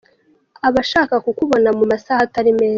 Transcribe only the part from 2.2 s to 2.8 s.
atari meza.